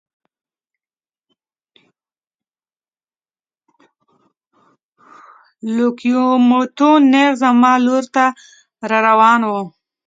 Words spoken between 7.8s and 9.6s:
لور ته را روان و.